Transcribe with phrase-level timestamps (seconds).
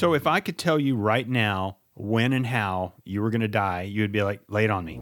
[0.00, 3.48] So if I could tell you right now when and how you were going to
[3.48, 4.98] die, you would be like, lay it on me.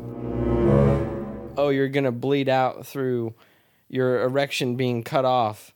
[1.56, 3.34] Oh, you're gonna bleed out through
[3.88, 5.72] your erection being cut off.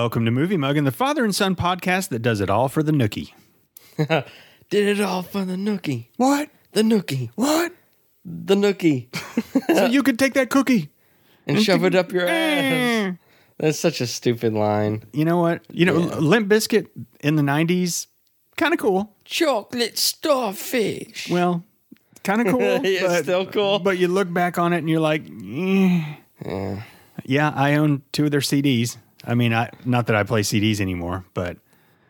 [0.00, 2.90] Welcome to Movie Muggin, the father and son podcast that does it all for the
[2.90, 3.32] nookie.
[3.98, 4.24] Did
[4.70, 6.06] it all for the nookie.
[6.16, 6.48] What?
[6.72, 7.28] The nookie.
[7.34, 7.74] What?
[8.24, 9.14] The nookie.
[9.76, 10.88] so you could take that cookie.
[11.46, 13.16] and shove it up your ass.
[13.58, 15.04] That's such a stupid line.
[15.12, 15.66] You know what?
[15.70, 16.86] You know, Limp Bizkit
[17.20, 18.06] in the 90s,
[18.56, 19.14] kind of cool.
[19.26, 21.28] Chocolate starfish.
[21.30, 21.62] Well,
[22.24, 22.80] kind of cool.
[22.86, 23.78] Yeah, but, still cool.
[23.80, 26.80] But you look back on it and you're like, eh.
[27.22, 28.96] yeah, I own two of their CDs.
[29.24, 31.58] I mean, I not that I play CDs anymore, but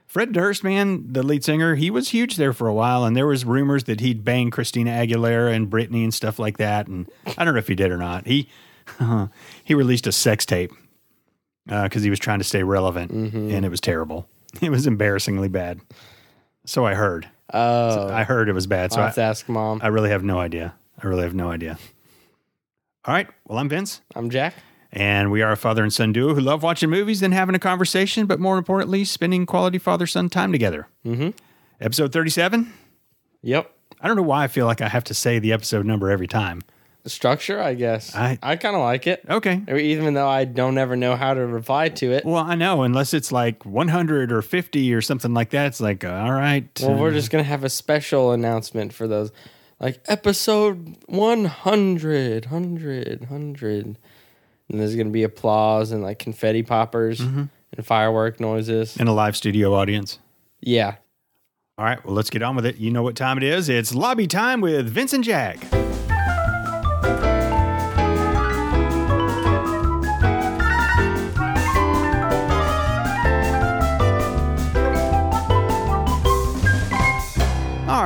[0.06, 3.26] Fred Durst, man, the lead singer, he was huge there for a while, and there
[3.26, 6.88] was rumors that he'd bang Christina Aguilera and Britney and stuff like that.
[6.88, 7.08] And
[7.38, 8.26] I don't know if he did or not.
[8.26, 8.48] He
[9.64, 10.72] he released a sex tape
[11.68, 13.50] uh, because he was trying to stay relevant, mm-hmm.
[13.50, 14.28] and it was terrible.
[14.60, 15.80] It was embarrassingly bad.
[16.66, 17.28] So I heard.
[17.54, 18.92] Oh, I heard it was bad.
[18.92, 19.78] So I, have to ask mom.
[19.80, 20.74] I really have no idea.
[21.00, 21.78] I really have no idea.
[23.04, 23.28] All right.
[23.46, 24.54] Well, I'm Vince, I'm Jack.
[24.92, 27.58] And we are a father and son duo who love watching movies and having a
[27.60, 30.86] conversation, but more importantly, spending quality father son time together.
[31.06, 31.30] Mm-hmm.
[31.80, 32.72] Episode 37.
[33.42, 33.70] Yep.
[34.00, 36.26] I don't know why I feel like I have to say the episode number every
[36.26, 36.62] time.
[37.02, 38.14] The Structure, I guess.
[38.14, 39.24] I- I kind of like it.
[39.28, 39.62] Okay.
[39.74, 42.26] Even though I don't ever know how to reply to it.
[42.26, 45.66] Well, I know, unless it's like 100 or 50 or something like that.
[45.68, 46.68] It's like, uh, all right.
[46.82, 49.32] Well, we're uh, just gonna have a special announcement for those,
[49.78, 53.98] like episode 100, 100, 100.
[54.70, 57.44] And there's gonna be applause and like confetti poppers Mm-hmm.
[57.76, 58.96] and firework noises.
[58.96, 60.18] in a live studio audience.
[60.60, 60.96] Yeah.
[61.78, 62.04] All right.
[62.04, 62.76] Well, let's get on with it.
[62.76, 63.68] You know what time it is.
[63.68, 65.58] It's lobby time with Vince and Jack.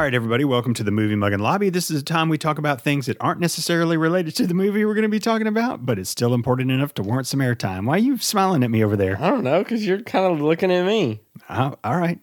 [0.04, 1.70] Right, everybody, welcome to the Movie Muggin Lobby.
[1.70, 4.84] This is a time we talk about things that aren't necessarily related to the movie
[4.84, 7.86] we're going to be talking about, but it's still important enough to warrant some airtime.
[7.86, 9.16] Why are you smiling at me over there?
[9.18, 11.22] I don't know, because you're kind of looking at me.
[11.48, 12.18] Oh, all right.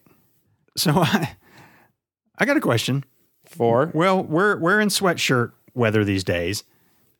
[0.76, 1.34] So I,
[2.38, 3.02] I got a question.
[3.46, 6.62] For Well, we're we're in sweatshirt weather these days,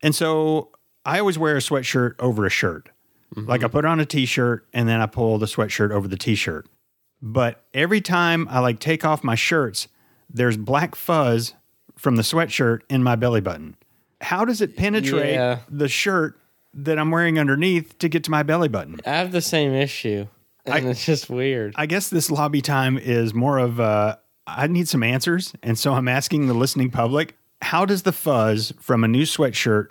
[0.00, 0.70] and so
[1.04, 2.88] I always wear a sweatshirt over a shirt.
[3.34, 3.50] Mm-hmm.
[3.50, 6.68] Like I put on a t-shirt and then I pull the sweatshirt over the t-shirt.
[7.20, 9.88] But every time I like take off my shirts,
[10.28, 11.54] there's black fuzz
[11.96, 13.76] from the sweatshirt in my belly button.
[14.20, 15.58] How does it penetrate Yeah.
[15.68, 16.38] the shirt
[16.74, 18.98] that I'm wearing underneath to get to my belly button?
[19.06, 20.26] I have the same issue,
[20.64, 21.74] and it's just weird.
[21.76, 24.16] I guess this lobby time is more of uh,
[24.46, 28.72] I need some answers, and so I'm asking the listening public: How does the fuzz
[28.80, 29.88] from a new sweatshirt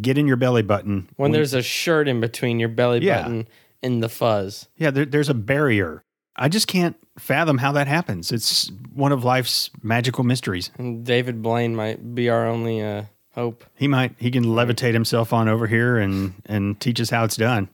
[0.00, 1.08] get in your belly button?
[1.16, 3.22] when there's a shirt in between your belly Yeah.
[3.22, 3.48] button
[3.82, 4.68] and the fuzz.
[4.76, 6.02] yeah, there, there's a barrier.
[6.36, 8.32] I just can't fathom how that happens.
[8.32, 10.70] It's one of life's magical mysteries.
[10.78, 13.64] And David Blaine might be our only uh, hope.
[13.74, 17.36] He might he can levitate himself on over here and and teach us how it's
[17.36, 17.68] done.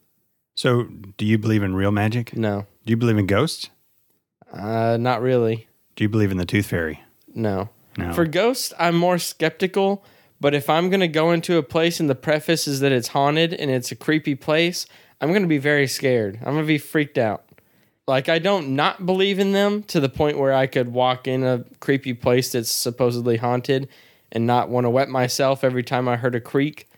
[0.57, 0.85] So,
[1.17, 2.37] do you believe in real magic?
[2.37, 3.71] No, Do you believe in ghosts?
[4.53, 5.67] uh, not really.
[5.97, 7.01] Do you believe in the tooth fairy?
[7.35, 7.71] No.
[7.97, 8.13] No.
[8.13, 10.05] For ghosts, I'm more skeptical.
[10.41, 13.55] But if I'm gonna go into a place and the preface is that it's haunted
[13.55, 14.87] and it's a creepy place,
[15.21, 16.39] I'm gonna be very scared.
[16.45, 17.44] I'm gonna be freaked out.
[18.07, 21.43] Like I don't not believe in them to the point where I could walk in
[21.43, 23.89] a creepy place that's supposedly haunted
[24.31, 26.89] and not want to wet myself every time I heard a creak.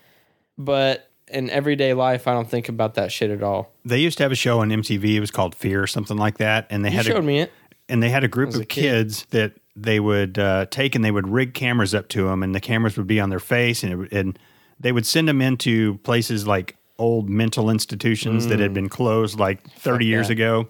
[0.58, 3.72] But in everyday life, I don't think about that shit at all.
[3.84, 5.14] They used to have a show on MTV.
[5.14, 7.40] It was called Fear or something like that, and they You had showed a, me
[7.40, 7.52] it.
[7.88, 8.80] and they had a group As a of kid.
[8.80, 12.54] kids that they would uh, take and they would rig cameras up to them, and
[12.54, 14.38] the cameras would be on their face, and it, and
[14.80, 19.62] they would send them into places like old mental institutions that had been closed like
[19.74, 20.32] thirty years that.
[20.34, 20.68] ago,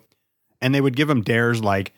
[0.61, 1.93] and they would give them dares like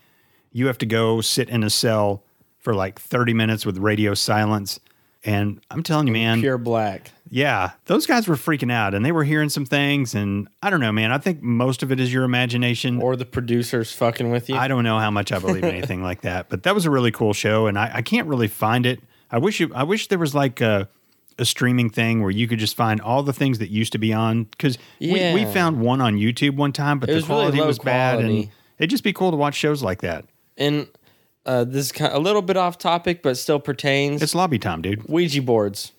[0.53, 2.23] you have to go sit in a cell
[2.59, 4.81] for like thirty minutes with radio silence.
[5.25, 7.11] And I'm telling you, man, Pure black.
[7.29, 10.15] yeah, those guys were freaking out and they were hearing some things.
[10.15, 11.11] And I don't know, man.
[11.11, 13.03] I think most of it is your imagination.
[13.03, 14.55] Or the producers fucking with you.
[14.55, 16.91] I don't know how much I believe in anything like that, but that was a
[16.91, 19.01] really cool show, and I, I can't really find it.
[19.31, 20.89] I wish you, I wish there was like a,
[21.39, 24.13] a streaming thing where you could just find all the things that used to be
[24.13, 24.45] on.
[24.45, 27.67] Because we, we found one on YouTube one time, but It the was quality low
[27.67, 30.25] was bad, and it'd just be cool to watch shows like that.
[30.57, 30.89] And
[31.47, 34.23] uh, this is kind of a little bit off topic, but still pertains.
[34.23, 35.09] It's lobby time, dude.
[35.09, 35.93] Ouija boards.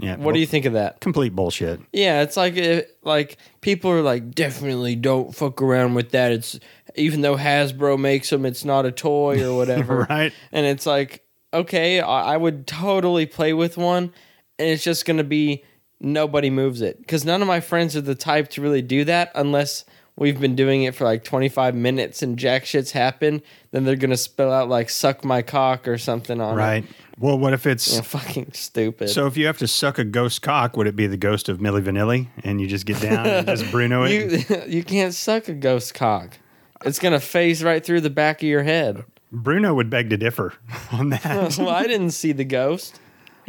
[0.00, 0.16] Yeah.
[0.16, 1.00] What do you think of that?
[1.00, 1.80] Complete bullshit.
[1.92, 6.30] Yeah, it's like it, like people are like definitely don't fuck around with that.
[6.30, 6.60] It's
[6.94, 10.06] even though Hasbro makes them, it's not a toy or whatever.
[10.08, 10.32] Right.
[10.52, 14.12] And it's like okay, I, I would totally play with one,
[14.58, 15.64] and it's just gonna be
[16.00, 19.32] nobody moves it because none of my friends are the type to really do that
[19.34, 19.84] unless
[20.16, 24.16] we've been doing it for like 25 minutes and jack shit's happen then they're gonna
[24.16, 26.56] spill out like suck my cock or something on it.
[26.56, 26.84] Right.
[27.20, 29.10] Well, what if it's Yeah, fucking stupid.
[29.10, 29.26] so?
[29.26, 31.82] If you have to suck a ghost cock, would it be the ghost of Milli
[31.82, 34.12] Vanilli, and you just get down and just Bruno it?
[34.12, 36.38] you you can't suck a ghost cock.
[36.84, 39.04] It's gonna phase right through the back of your head.
[39.32, 40.54] Bruno would beg to differ
[40.92, 41.58] on that.
[41.58, 43.00] well, I didn't see the ghost.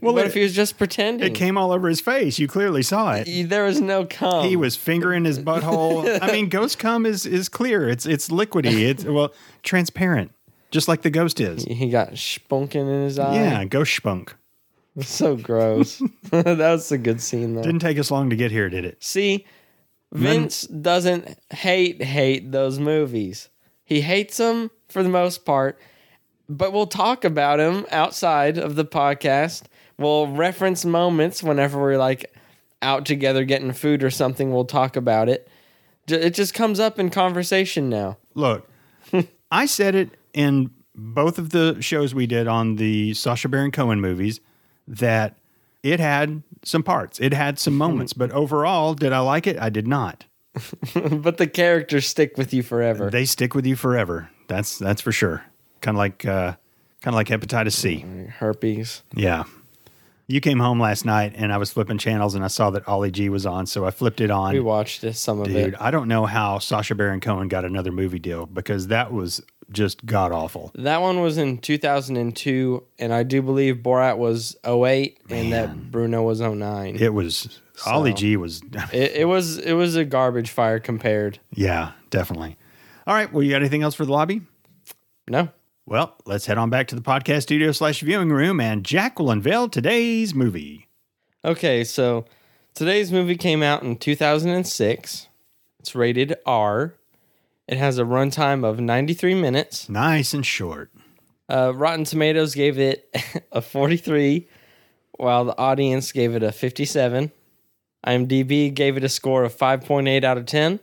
[0.04, 1.26] Well, what it- if he was just pretending?
[1.32, 2.40] it came all over his face.
[2.40, 3.50] You clearly saw it.
[3.50, 4.46] There was no cum.
[4.48, 6.20] He was fingering his butthole.
[6.22, 7.88] I mean, ghost cum is is clear.
[7.90, 8.88] It's it's liquidy.
[8.90, 10.32] It's well transparent,
[10.72, 11.64] just like the ghost is.
[11.64, 13.36] He got spunking in his eye.
[13.36, 14.36] Yeah, ghost spunk.
[15.02, 16.02] so gross.
[16.32, 17.62] that was a good scene though.
[17.64, 19.04] Didn't take us long to get here, did it?
[19.04, 19.46] See,
[20.12, 23.50] Vince doesn't hate hate those movies.
[23.86, 25.80] He hates them for the most part,
[26.48, 29.64] but we'll talk about him outside of the podcast.
[30.00, 32.34] We'll reference moments whenever we're like
[32.82, 34.52] out together getting food or something.
[34.52, 35.48] We'll talk about it.
[36.08, 38.18] It just comes up in conversation now.
[38.34, 38.68] Look,
[39.52, 44.02] I said it in both of the shows we did on the Sacha Baron Cohen
[44.02, 44.40] movies
[44.88, 45.38] that
[45.84, 49.60] it had some parts, it had some moments, but overall, did I like it?
[49.60, 50.26] I did not.
[50.94, 53.10] but the characters stick with you forever.
[53.10, 54.30] They stick with you forever.
[54.48, 55.44] That's that's for sure.
[55.82, 56.56] Kind of like uh,
[57.02, 58.00] kind of like hepatitis C.
[58.40, 59.04] Herpes.
[59.14, 59.44] Yeah.
[60.30, 63.10] You came home last night and I was flipping channels and I saw that Ali
[63.10, 64.54] G was on, so I flipped it on.
[64.54, 65.76] We watched this, some of Dude, it.
[65.80, 69.42] I don't know how Sacha Baron Cohen got another movie deal because that was
[69.72, 70.72] just god awful.
[70.76, 76.22] That one was in 2002, and I do believe Borat was 08, and that Bruno
[76.22, 76.94] was 09.
[76.94, 78.62] It, It was Ali G was
[78.94, 81.40] it, was it was a garbage fire compared.
[81.56, 82.56] yeah, definitely.
[83.08, 84.42] All right, well, you got anything else for the lobby?
[85.28, 85.50] No,
[85.90, 89.32] Well, let's head on back to the podcast studio slash viewing room, and Jack will
[89.32, 90.88] unveil today's movie.
[91.44, 91.84] okay.
[91.84, 92.26] So
[92.76, 95.28] today's movie came out in 2006.
[95.80, 96.94] It's rated R.
[97.68, 99.90] It has a runtime of 93 minutes.
[99.90, 100.92] Nice and short.
[101.50, 103.12] Uh, Rotten Tomatoes gave it
[103.52, 104.48] a 43,
[105.18, 107.32] while the audience gave it a 57.
[108.06, 110.82] IMDb gave it a score of 5.8 out of 10.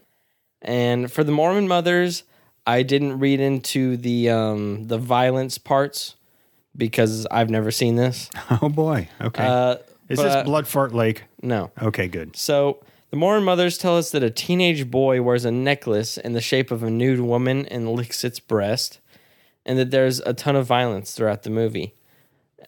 [0.62, 2.24] And for the Mormon mothers,
[2.66, 6.16] I didn't read into the um, the violence parts
[6.76, 8.28] because I've never seen this.
[8.62, 9.08] Oh boy.
[9.20, 9.44] Okay.
[9.44, 9.76] Uh,
[10.08, 11.24] Is but- this Blood Fart Lake?
[11.42, 11.70] no.
[11.80, 12.36] Okay, good.
[12.36, 16.40] So the Mormon mothers tell us that a teenage boy wears a necklace in the
[16.40, 18.98] shape of a nude woman and licks its breast,
[19.64, 21.94] and that there's a ton of violence throughout the movie.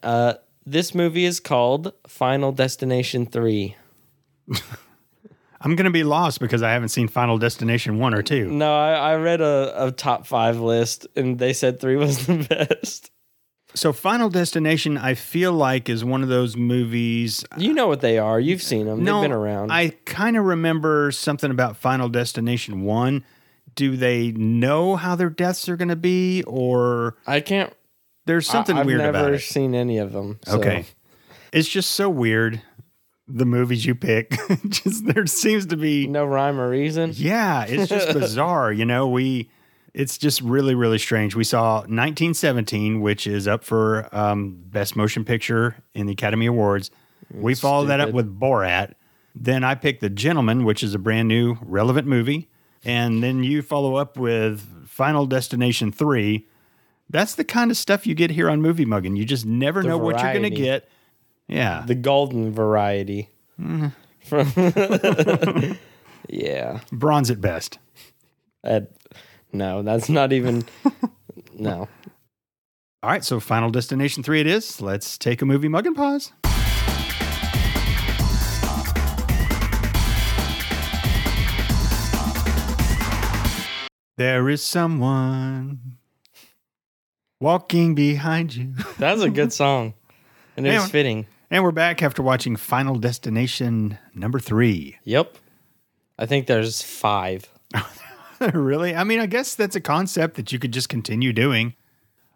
[0.02, 0.34] Uh,
[0.64, 3.74] this movie is called Final Destination 3.
[5.60, 8.50] I'm going to be lost because I haven't seen Final Destination 1 or 2.
[8.50, 12.44] No, I, I read a, a top five list, and they said 3 was the
[12.48, 13.10] best.
[13.74, 17.44] So, Final Destination, I feel like, is one of those movies.
[17.56, 18.40] You know what they are.
[18.40, 19.04] You've seen them.
[19.04, 19.70] No, They've been around.
[19.72, 23.24] I kind of remember something about Final Destination 1.
[23.74, 27.72] Do they know how their deaths are going to be, or I can't.
[28.26, 29.18] there's something I, weird about it.
[29.18, 30.38] I've never seen any of them.
[30.44, 30.84] so- Okay.
[31.52, 32.60] It's just so weird.
[33.28, 34.30] The movies you pick,
[34.68, 37.12] just there seems to be No rhyme or reason.
[37.14, 38.72] Yeah, it's just bizarre.
[38.72, 39.50] You know, we
[39.94, 41.34] it's just really, really strange.
[41.34, 46.90] We saw 1917, which is up for um, Best Motion Picture in the Academy Awards.
[47.32, 48.94] we followed that up with Borat.
[49.34, 52.48] Then I picked The Gentleman, which is a brand new, relevant movie.
[52.84, 56.46] And then you follow up with Final Destination 3.
[57.10, 59.16] That's the kind of stuff you get here on Movie Muggin.
[59.16, 60.88] You just never know what you're going to get.
[61.48, 61.84] Yeah.
[61.86, 63.30] the golden variety.
[63.60, 63.88] Mm-hmm.
[64.24, 65.76] From
[66.28, 67.78] yeah, Bronze at best.
[68.62, 68.90] That-
[69.52, 70.64] no, that's not even.
[71.54, 71.88] no,
[73.02, 74.82] All right, so Final Destination 3 it is.
[74.82, 76.32] Let's take a movie muggin pause.
[84.16, 85.96] There is someone
[87.40, 88.74] walking behind you.
[88.98, 89.94] That's a good song,
[90.56, 91.26] and it was fitting.
[91.50, 94.98] And we're back after watching Final Destination number 3.
[95.04, 95.38] Yep,
[96.18, 97.48] I think there's five.
[98.52, 98.94] really?
[98.94, 101.74] I mean, I guess that's a concept that you could just continue doing.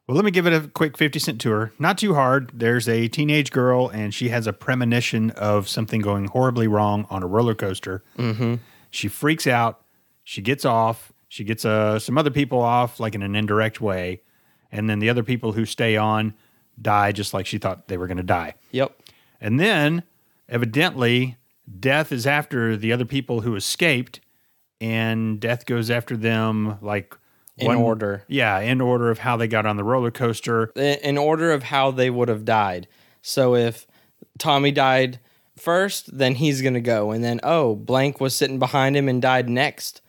[0.07, 1.73] Well, let me give it a quick 50 cent tour.
[1.79, 2.53] Not too hard.
[2.55, 7.23] There's a teenage girl, and she has a premonition of something going horribly wrong on
[7.23, 8.03] a roller coaster.
[8.17, 8.55] Mm-hmm.
[8.91, 9.83] She freaks out.
[10.25, 11.13] She gets off.
[11.29, 14.23] She gets uh, some other people off, like in an indirect way.
[14.71, 16.33] And then the other people who stay on
[16.81, 18.55] die just like she thought they were going to die.
[18.71, 19.02] Yep.
[19.43, 20.05] And then
[20.49, 21.37] evidently,
[21.81, 24.21] death is after the other people who escaped,
[24.81, 27.17] and death goes after them like
[27.59, 28.25] In order.
[28.29, 30.67] Yeah, in order of how they got on the roller coaster.
[30.77, 32.89] in order of how they would have died.
[33.21, 33.87] So if
[34.39, 35.19] Tommy died
[35.57, 37.11] first, then he's going to go.
[37.11, 40.01] And then, oh, blank was sitting behind him and died next.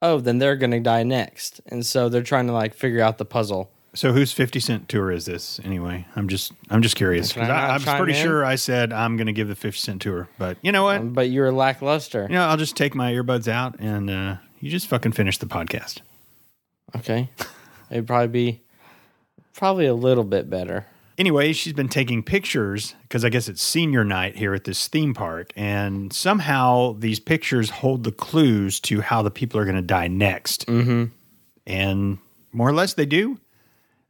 [0.00, 1.60] Oh, then they're going to die next.
[1.66, 3.72] And so they're trying to like figure out the puzzle.
[3.94, 6.06] So whose fifty cent tour is this anyway?
[6.16, 8.24] I'm just I'm just curious I, was pretty in?
[8.24, 11.12] sure I said I'm going to give the fifty cent tour, but you know what?
[11.12, 12.22] But you're lackluster.
[12.22, 15.46] you know I'll just take my earbuds out and uh, you just fucking finish the
[15.46, 16.00] podcast.
[16.96, 17.28] Okay.
[17.90, 18.62] It'd probably be
[19.54, 20.86] probably a little bit better.
[21.18, 25.12] Anyway, she's been taking pictures because I guess it's senior night here at this theme
[25.12, 29.82] park, and somehow these pictures hold the clues to how the people are going to
[29.82, 30.66] die next.
[30.66, 31.04] Mm-hmm.
[31.66, 32.18] And
[32.52, 33.38] more or less they do,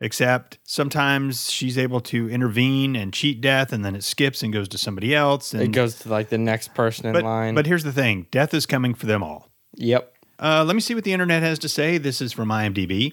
[0.02, 4.68] except sometimes she's able to intervene and cheat death, and then it skips and goes
[4.68, 5.54] to somebody else.
[5.54, 7.54] And, It goes to like the next person in but, line.
[7.54, 9.49] but here's the thing death is coming for them all.
[9.75, 10.12] yep.
[10.38, 11.99] Uh, let me see what the internet has to say.
[11.99, 13.12] This is from IMDb.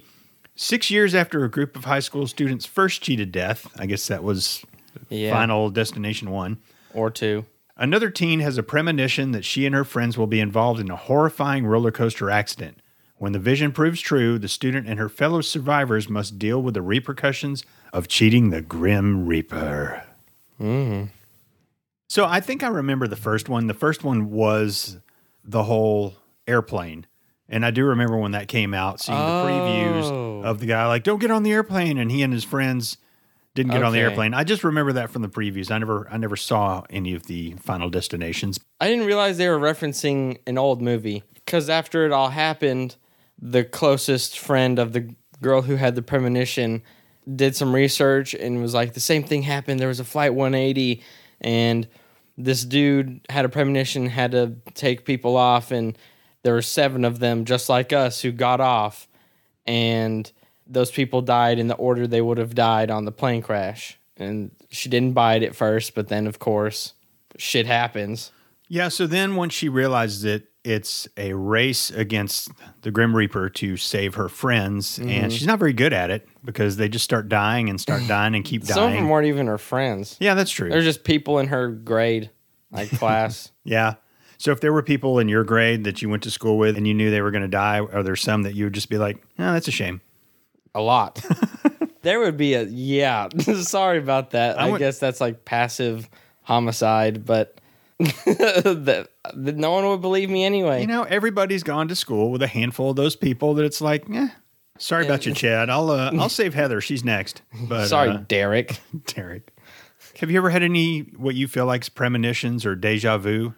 [0.56, 4.24] Six years after a group of high school students first cheated death, I guess that
[4.24, 4.66] was
[5.10, 5.32] Yeah.
[5.32, 6.58] Final Destination One.
[6.92, 7.46] Or two.
[7.78, 10.96] Another teen has a premonition that she and her friends will be involved in a
[10.96, 12.80] horrifying roller coaster accident.
[13.20, 16.82] When the vision proves true, the student and her fellow survivors must deal with the
[16.82, 20.04] repercussions of cheating the Grim Reaper.
[20.60, 21.08] Mm-hmm.
[22.08, 23.68] So I think I remember the first one.
[23.68, 24.98] The first one was
[25.44, 26.16] the whole
[26.48, 27.06] airplane.
[27.50, 29.46] And I do remember when that came out, seeing the Oh.
[29.46, 32.98] previews of the guy like, "Don't get on the airplane," and he and his friends
[33.56, 34.34] didn't get on the airplane.
[34.34, 35.72] I just remember that from the previews.
[35.72, 38.60] I never, I never saw any of the final destinations.
[38.80, 42.96] I didn't realize they were referencing an old movie because after it all happened,
[43.42, 46.82] the closest friend of the girl who had the premonition
[47.36, 49.80] did some research and was like, the same thing happened.
[49.80, 51.02] There was a flight 180,
[51.42, 51.88] and
[52.38, 55.98] this dude had a premonition, had to take people off, and
[56.44, 59.08] there were seven of them just like us who got off,
[59.66, 60.32] and
[60.66, 63.98] those people died in the order they would have died on the plane crash.
[64.18, 66.94] And she didn't buy it at first, but then of course,
[67.38, 68.32] shit happens.
[68.68, 68.90] Yeah.
[68.90, 72.52] So then, once she realizes it, it's a race against
[72.82, 75.10] the Grim Reaper to save her friends, Mm-hmm.
[75.10, 78.36] and she's not very good at it because they just start dying and start dying
[78.36, 78.74] and keep dying.
[78.76, 80.18] Some of them weren't even her friends.
[80.20, 80.70] yeah, that's true.
[80.70, 82.30] They're just people in her grade,
[82.72, 83.52] like class.
[83.64, 83.96] Yeah.
[84.38, 86.88] So if there were people in your grade that you went to school with and
[86.88, 88.98] you knew they were going to die, are there some that you would just be
[88.98, 90.00] like, "Oh, that's a shame."
[90.76, 91.26] A lot.
[92.04, 93.28] there would be a yeah.
[93.62, 94.58] Sorry about that.
[94.60, 96.10] I I, would- guess that's like passive
[96.44, 97.59] homicide, but
[98.26, 100.82] that, that no one would believe me anyway.
[100.82, 104.10] You know, everybody's gone to school with a handful of those people that it's like,
[104.10, 104.30] eh,
[104.78, 105.70] sorry about you, Chad.
[105.70, 106.80] I'll uh, I'll save Heather.
[106.80, 107.42] She's next.
[107.68, 108.80] But Sorry, uh, Derek.
[109.06, 109.54] Derek.
[110.20, 113.54] Have you ever had any what you feel like premonitions or deja vu?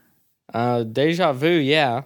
[0.51, 2.03] Uh, deja vu, yeah.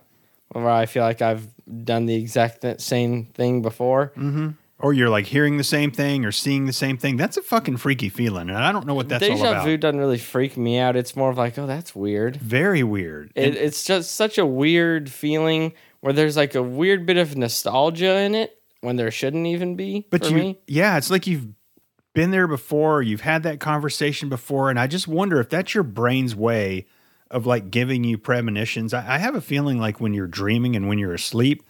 [0.49, 1.47] Where I feel like I've
[1.83, 4.11] done the exact same thing before.
[4.77, 7.15] Or you're like hearing the same thing or seeing the same thing?
[7.15, 9.65] That's a fucking freaky feeling, and I don't know what that's all Deja about.
[9.65, 10.97] vu doesn't really freak me out.
[10.97, 12.35] It's more of like, oh, that's weird.
[12.35, 13.31] Very weird.
[13.35, 18.17] It, it's just such a weird feeling where there's like a weird bit of nostalgia
[18.17, 20.07] in it when there shouldn't even be.
[20.09, 20.59] But you, me.
[20.67, 21.47] yeah, it's like you've
[22.13, 25.83] been there before, you've had that conversation before, and I just wonder if that's your
[25.83, 26.87] brain's way
[27.29, 28.93] of like giving you premonitions.
[28.93, 31.63] I, I have a feeling like when you're dreaming and when you're asleep,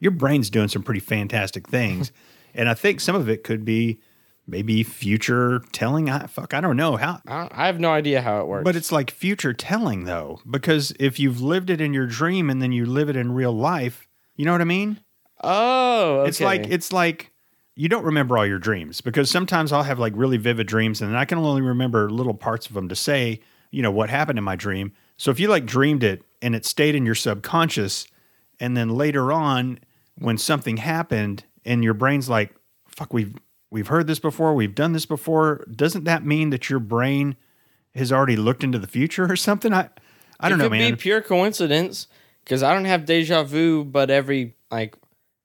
[0.00, 2.12] your brain's doing some pretty fantastic things,
[2.54, 4.00] and I think some of it could be
[4.46, 6.10] maybe future telling.
[6.10, 7.20] I fuck, I don't know how.
[7.26, 8.64] I, have no idea how it works.
[8.64, 12.60] But it's like future telling though, because if you've lived it in your dream and
[12.60, 14.06] then you live it in real life,
[14.36, 15.00] you know what I mean?
[15.42, 16.28] oh, okay.
[16.28, 17.32] It's like it's like
[17.74, 21.16] you don't remember all your dreams because sometimes I'll have like really vivid dreams and
[21.16, 23.40] I can only remember little parts of them to say,
[23.70, 24.92] you know, what happened in my dream.
[25.16, 28.06] So if you like dreamed it and it stayed in your subconscious
[28.60, 29.78] and then later on
[30.16, 32.54] when something happened and your brain's like,
[32.88, 33.34] fuck, we've
[33.70, 37.36] we've heard this before, we've done this before, doesn't that mean that your brain
[37.94, 39.72] has already looked into the future or something?
[39.72, 39.88] I
[40.40, 40.80] I don't it know, man.
[40.82, 42.08] It could be pure coincidence
[42.44, 44.96] because I don't have deja vu, but every like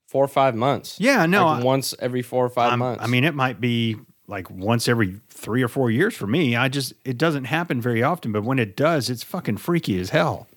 [0.07, 0.97] four or five months.
[0.99, 3.03] yeah, no, like I- once every four or 5 I'm- months.
[3.03, 3.97] I mean, it might be
[4.27, 6.55] like once every three or four years for me.
[6.55, 10.09] I just it doesn't happen very often, but when it does, it's fucking freaky as
[10.09, 10.47] hell.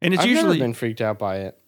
[0.00, 1.58] And it's I've usually never been freaked out by it.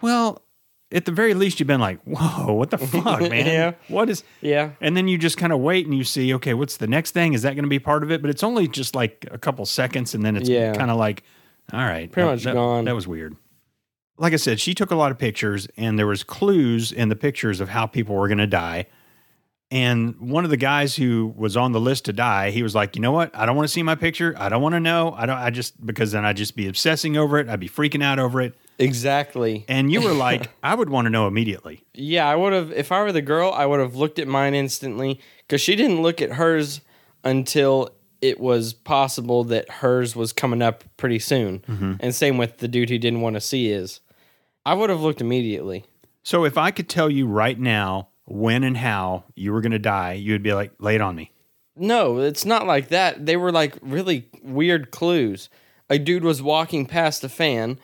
[0.00, 0.42] well,
[0.90, 3.46] at the very least, you've been like, "Whoa, what the fuck, man?
[3.46, 3.72] Yeah.
[3.88, 6.76] What is?" Yeah, And then you just kind of wait and you see, okay, what's
[6.78, 7.34] the next thing?
[7.34, 8.20] Is that going to be part of it?
[8.22, 10.72] But it's only just like a couple seconds, and then it's Yeah.
[10.74, 11.22] kind of like,
[11.72, 12.84] all right, Pretty that- much that- gone.
[12.86, 13.36] That was weird.
[14.20, 17.14] Like I said, she took a lot of pictures, and there was clues in the
[17.16, 18.86] pictures of how people were going to die.
[19.70, 22.96] And one of the guys who was on the list to die, he was like,
[22.96, 23.30] "You know what?
[23.36, 24.34] I don't want to see my picture.
[24.38, 25.12] I don't want to know.
[25.16, 25.36] I don't.
[25.36, 27.48] I just because then I'd just be obsessing over it.
[27.50, 29.64] I'd be freaking out over it." Exactly.
[29.68, 32.72] And you were like, "I would want to know immediately." Yeah, I would have.
[32.72, 36.02] If I were the girl, I would have looked at mine instantly because she didn't
[36.02, 36.80] look at hers
[37.24, 41.60] until it was possible that hers was coming up pretty soon.
[41.60, 41.94] Mm-hmm.
[42.00, 44.00] And same with the dude who didn't want to see his.
[44.66, 45.84] I would have looked immediately.
[46.22, 49.78] So if I could tell you right now when and how you were going to
[49.78, 51.32] die, you would be like, "Lay it on me."
[51.74, 53.24] No, it's not like that.
[53.24, 55.48] They were like really weird clues.
[55.88, 57.78] A dude was walking past a fan,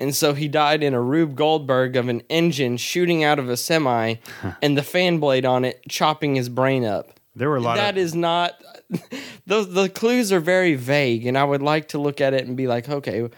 [0.00, 3.56] and so he died in a Rube Goldberg of an engine shooting out of a
[3.56, 4.16] semi,
[4.62, 7.20] and the fan blade on it chopping his brain up.
[7.36, 8.60] There were a lot That of is not.
[9.46, 12.56] Those the clues are very vague, and I would like to look at it and
[12.56, 13.28] be like, okay,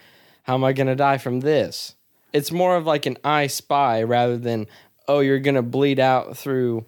[0.45, 1.95] how am I going to die from this?
[2.33, 4.67] It's more of like an I spy rather than
[5.09, 6.87] oh, you're going to bleed out through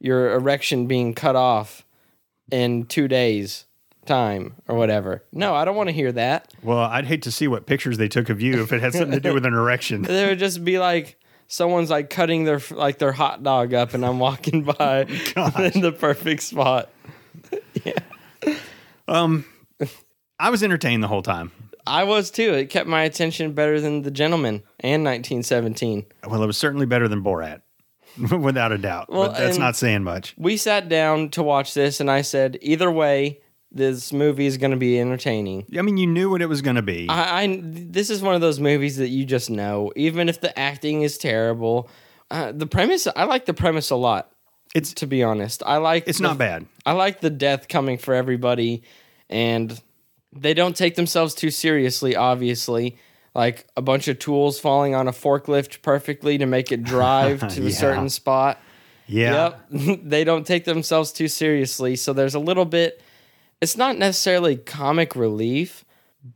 [0.00, 1.86] your erection being cut off
[2.50, 3.64] in two days
[4.06, 5.24] time or whatever.
[5.32, 6.52] No, I don't want to hear that.
[6.62, 9.12] Well, I'd hate to see what pictures they took of you if it had something
[9.12, 10.02] to do with an erection.
[10.12, 11.18] There would just be like
[11.48, 15.00] someone's like cutting their like their hot dog up, and I'm walking by
[15.74, 16.90] in the perfect spot.
[17.84, 17.94] Yeah.
[19.08, 19.44] Um,
[20.38, 21.52] I was entertained the whole time.
[21.86, 22.54] I was too.
[22.54, 26.06] It kept my attention better than The Gentleman and 1917.
[26.28, 27.62] Well, it was certainly better than Borat,
[28.30, 29.10] without a doubt.
[29.10, 30.34] Well, but that's not saying much.
[30.36, 33.40] We sat down to watch this, and I said, either way,
[33.74, 35.66] this movie is going to be entertaining.
[35.78, 37.06] I mean, you knew what it was going to be.
[37.08, 40.56] I, I this is one of those movies that you just know, even if the
[40.58, 41.88] acting is terrible.
[42.30, 44.30] Uh, the premise, I like the premise a lot.
[44.74, 46.66] It's To be honest, I like it's the- not bad.
[46.86, 48.82] I like the death coming for everybody,
[49.28, 49.78] and
[50.32, 52.16] they don't take themselves too seriously.
[52.16, 52.96] Obviously,
[53.34, 57.60] like a bunch of tools falling on a forklift perfectly to make it drive to
[57.62, 57.68] Yeah.
[57.68, 58.58] a certain spot.
[59.06, 59.52] Yeah.
[59.72, 61.96] Yep, they don't take themselves too seriously.
[61.96, 63.02] So there's a little bit.
[63.62, 65.84] It's not necessarily comic relief,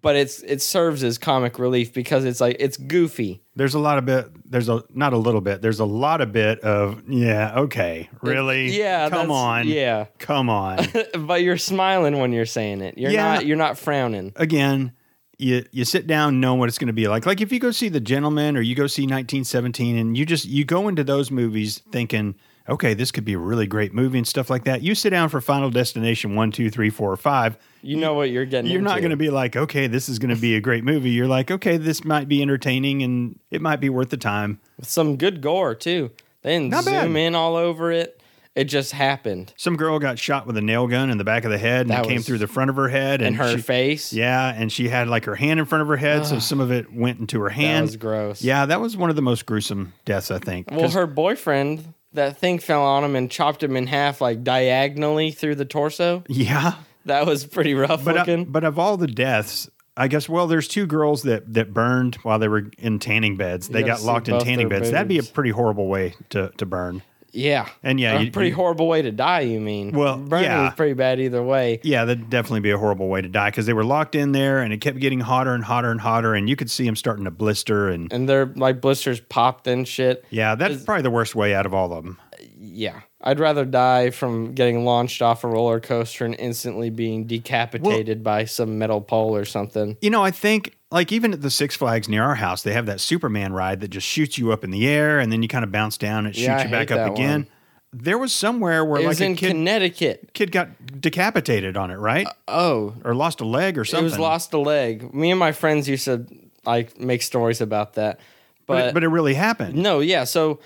[0.00, 3.42] but it's it serves as comic relief because it's like it's goofy.
[3.54, 4.26] There's a lot of bit.
[4.50, 5.60] There's a not a little bit.
[5.60, 7.52] There's a lot of bit of yeah.
[7.58, 8.76] Okay, really?
[8.78, 9.66] Yeah, Come on.
[9.68, 10.06] yeah.
[10.18, 10.86] Come on.
[11.26, 12.96] but you're smiling when you're saying it.
[12.96, 13.34] You're Yeah.
[13.34, 13.46] not.
[13.46, 14.32] You're not frowning.
[14.36, 14.92] Again,
[15.38, 17.26] you you sit down knowing what it's going to be like.
[17.26, 20.44] Like if you go see The Gentleman or you go see 1917, and you just
[20.46, 22.34] you go into those movies thinking,
[22.68, 24.82] okay, this could be a really great movie and stuff like that.
[24.82, 27.56] You sit down for Final Destination one, two, three, four, five.
[27.82, 28.70] You know what you're getting.
[28.70, 31.10] You're not going to be like, okay, this is going to be a great movie.
[31.10, 34.58] You're like, okay, this might be entertaining and it might be worth the time.
[34.78, 36.10] With some good gore too.
[36.42, 37.20] They didn't Not zoom bad.
[37.20, 38.20] in all over it.
[38.54, 39.52] It just happened.
[39.58, 41.90] Some girl got shot with a nail gun in the back of the head and
[41.90, 44.14] That it came through the front of her head And her she- face.
[44.14, 46.72] Yeah, and she had like her hand in front of her head, so some of
[46.72, 47.82] it went into her That hand.
[47.82, 48.42] was gross.
[48.42, 50.70] Yeah, that was one of the most gruesome deaths, I think.
[50.72, 55.30] Well, her boyfriend, that thing fell on him and chopped him in half, like diagonally
[55.30, 56.24] through the torso.
[56.28, 56.74] yeah,
[57.06, 58.44] That was pretty rough but uh, looking.
[58.46, 62.38] but of all the deaths, I guess well, there's two girls that that burned while
[62.38, 63.68] they were in tanning beds.
[63.68, 64.90] They got locked in tanning beds.
[64.90, 67.02] That'd be a pretty horrible way to to burn.
[67.36, 67.68] Yeah.
[67.82, 69.92] And yeah, a you- pretty you- horrible way to die, you mean?
[69.92, 70.64] Well, Burning yeah.
[70.64, 71.80] was pretty bad either way.
[71.82, 74.60] Yeah, that'd definitely be a horrible way to die because they were locked in there
[74.60, 77.24] and it kept getting hotter and hotter and hotter, and you could see them starting
[77.24, 77.88] to blister.
[77.88, 80.24] And And their like blisters popped and shit.
[80.30, 82.18] yeah, that's probably the worst way out of all of them.
[82.58, 83.00] Yeah.
[83.22, 88.44] I'd rather die from getting launched off a roller coaster and instantly being decapitated by
[88.44, 89.96] some metal pole or something.
[90.00, 92.86] You know, I think like even at the Six Flags near our house, they have
[92.86, 95.64] that Superman ride that just shoots you up in the air and then you kind
[95.64, 97.40] of bounce down and it shoots I you back up again.
[97.42, 97.46] one.
[97.92, 100.30] There was somewhere where It like in kid, Connecticut.
[100.34, 102.26] kid got decapitated on it, right?
[102.46, 104.04] Oh, or lost a leg or it something.
[104.04, 105.14] was lost a leg.
[105.14, 106.26] Me and my friends used to
[106.66, 108.18] like make stories about that.
[108.66, 109.76] but, But, it, but it really happened.
[109.76, 110.24] no, yeah.
[110.24, 110.60] So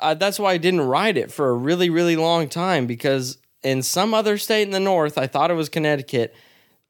[0.00, 3.82] uh, that's why I didn't ride it for a really, really long time because in
[3.82, 6.34] some other state in the north, I thought it was Connecticut.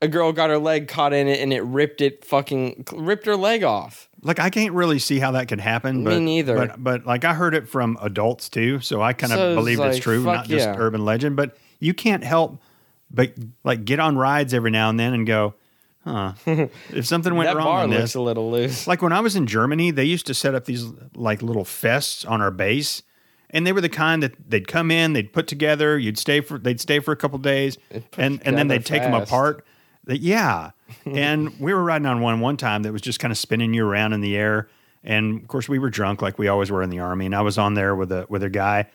[0.03, 3.37] A girl got her leg caught in it and it ripped it fucking ripped her
[3.37, 4.09] leg off.
[4.23, 6.05] Like I can't really see how that could happen.
[6.05, 6.55] But, Me neither.
[6.55, 9.57] But but like I heard it from adults too, so I kind of So it's
[9.57, 10.77] believe it's like, true, not just yeah.
[10.79, 11.37] urban legend.
[11.37, 12.61] But you can't help
[13.11, 13.33] but
[13.65, 15.55] like get on rides every now and then and go,
[16.05, 16.33] huh?
[16.47, 18.87] if something went that wrong bar on looks this, a little loose.
[18.87, 20.85] like when I was in Germany, they used to set up these
[21.15, 23.03] like little fests on our base.
[23.53, 26.57] And they were the kind that they'd come in, they'd put together, you'd stay for,
[26.57, 27.79] they'd stay for a couple days,
[28.17, 29.67] and and then they'd take them apart.
[30.11, 30.73] That yeah,
[31.07, 33.87] and we were riding on one one time that was just kind of spinning you
[33.87, 34.69] around in the air.
[35.05, 37.27] And of course, we were drunk like we always were in the army.
[37.27, 38.89] And I was on there with a with a guy,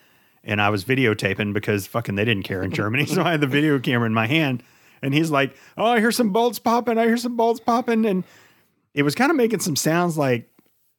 [0.44, 3.06] and I was videotaping because fucking they didn't care in Germany.
[3.06, 4.62] so I had the video camera in my hand,
[5.00, 6.98] and he's like, "Oh, I hear some bolts popping.
[6.98, 8.22] I hear some bolts popping," and
[8.92, 10.50] it was kind of making some sounds like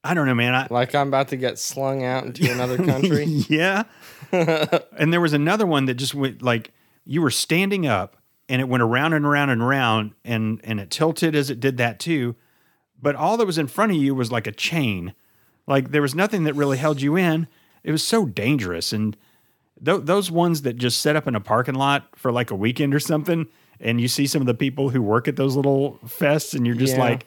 [0.03, 0.55] I don't know, man.
[0.55, 3.25] I, Like I'm about to get slung out into another country.
[3.49, 3.83] yeah.
[4.31, 6.71] and there was another one that just went like
[7.05, 8.17] you were standing up
[8.49, 11.77] and it went around and around and around and and it tilted as it did
[11.77, 12.35] that too.
[13.01, 15.13] But all that was in front of you was like a chain.
[15.67, 17.47] Like there was nothing that really held you in.
[17.83, 19.15] It was so dangerous and
[19.83, 22.93] th- those ones that just set up in a parking lot for like a weekend
[22.95, 23.47] or something
[23.79, 26.75] and you see some of the people who work at those little fests and you're
[26.75, 27.01] just Yeah.
[27.03, 27.25] like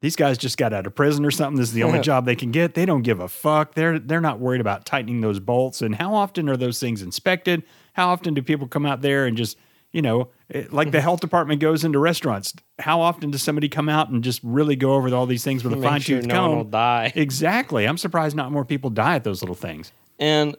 [0.00, 1.58] these guys just got out of prison or something.
[1.58, 2.74] This is the only job they can get.
[2.74, 3.74] They don't give a fuck.
[3.74, 5.82] They're they're not worried about tightening those bolts.
[5.82, 7.62] And how often are those things inspected?
[7.94, 9.58] How often do people come out there and just
[9.92, 11.02] you know, it- like the mm-hmm.
[11.02, 12.54] health department goes into restaurants?
[12.78, 15.72] How often does somebody come out and just really go over all these things with
[15.72, 16.56] a fine sure tooth no one comb?
[16.58, 17.12] will die.
[17.16, 17.86] Exactly.
[17.86, 19.92] I'm surprised not more people die at those little things.
[20.18, 20.56] And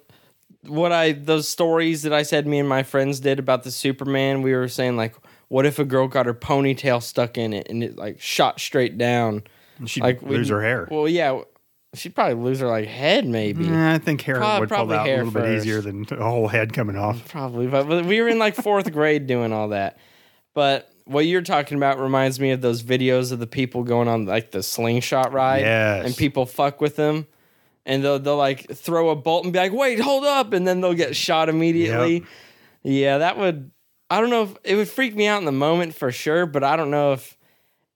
[0.64, 4.42] what I those stories that I said me and my friends did about the Superman,
[4.42, 5.16] we were saying like,
[5.48, 8.98] what if a girl got her ponytail stuck in it and it like shot straight
[8.98, 9.44] down?
[9.86, 10.88] She'd Like lose we- her hair.
[10.90, 11.42] Well, yeah,
[11.94, 13.70] she'd probably lose her like head maybe.
[13.72, 16.74] I think hair Prob- would probably out a little bit easier than a whole head
[16.74, 17.28] coming off.
[17.30, 19.98] Probably, but, but we were in like fourth grade doing all that.
[20.54, 24.26] But what you're talking about reminds me of those videos of the people going on
[24.26, 26.06] like the slingshot ride, Yes.
[26.06, 27.28] and people fuck with them,
[27.86, 30.82] and they'll they'll like throw a bolt and be like, "Wait, hold up," and then
[30.82, 32.26] they'll get shot immediately.
[32.84, 33.72] Yeah, that would.
[34.10, 36.64] I don't know if it would freak me out in the moment for sure, but
[36.64, 37.38] I don't know if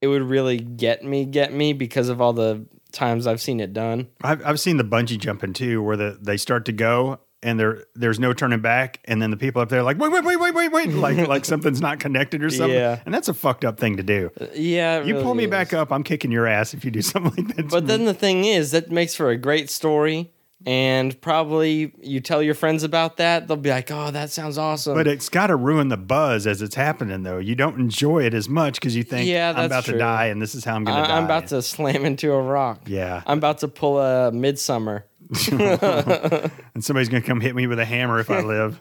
[0.02, 3.74] it would really get me, get me because of all the times I've seen it
[3.74, 4.08] done.
[4.24, 7.86] I've I've seen the bungee jumping too, where the they start to go and there
[7.96, 10.38] there's no turning back, and then the people up there are like wait wait wait
[10.40, 12.78] wait wait wait like like something's not connected or something.
[12.78, 13.02] Yeah.
[13.06, 14.30] and that's a fucked up thing to do.
[14.40, 15.50] Uh, yeah, it You pull me is.
[15.50, 17.70] back up, I'm kicking your ass if you do something like that.
[17.70, 17.88] But me.
[17.88, 20.32] then the thing is, that makes for a great story.
[20.66, 24.94] And probably you tell your friends about that, they'll be like, oh, that sounds awesome.
[24.94, 27.40] But it's got to ruin the buzz as it's happening, though.
[27.40, 30.42] You don't enjoy it as much because you think, Yeah, I'm about to die and
[30.42, 31.18] this is how I'm going to die.
[31.18, 32.82] I'm about to slam into a rock.
[32.86, 33.24] Yeah.
[33.26, 35.06] I'm about to pull a midsummer.
[35.52, 38.80] and somebody's going to come hit me with a hammer if I live.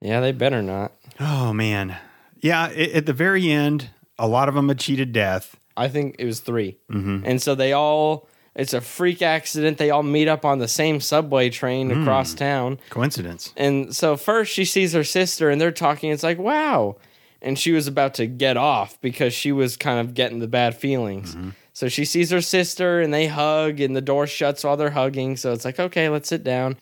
[0.00, 0.92] Yeah, they better not.
[1.20, 1.96] oh, man.
[2.40, 5.56] Yeah, i at the very end, a lot of them had cheated death.
[5.76, 7.22] I think it was 3 mm-hmm.
[7.24, 9.76] And so they all, it's a freak accident.
[9.76, 12.02] They all meet up on the same subway train hmm.
[12.02, 12.80] across town.
[12.90, 13.52] Coincidence.
[13.56, 16.10] And so first she sees her sister and they're talking.
[16.10, 16.96] It's like, wow.
[17.42, 20.74] And she was about to get off because she was kind of getting the bad
[20.74, 21.34] feelings.
[21.34, 21.50] Mm-hmm.
[21.74, 25.36] So she sees her sister and they hug and the door shuts while they're hugging.
[25.36, 26.78] So it's like, okay, let's sit down.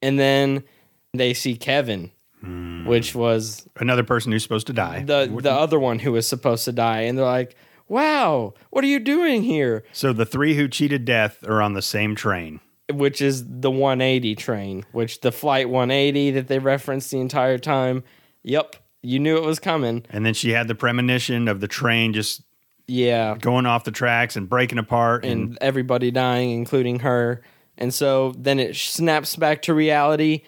[0.00, 0.64] And then
[1.12, 2.10] they see Kevin,
[2.40, 2.86] hmm.
[2.86, 5.02] which was Another person who's supposed to die.
[5.02, 7.02] the the other one who was supposed to die.
[7.02, 7.54] And they're like,
[7.88, 9.84] wow, what are you doing here?
[9.92, 12.60] so the three who cheated death are on the same train.
[12.92, 18.02] which is the 180 train, which the flight 180 that they referenced the entire time.
[18.44, 20.04] Yep, you knew it was coming.
[20.10, 22.42] And then she had the premonition of the train just
[22.86, 25.24] Yeah, going off the tracks and breaking apart.
[25.24, 27.42] And, and everybody dying, including her.
[27.76, 30.42] And so then it snaps back to reality,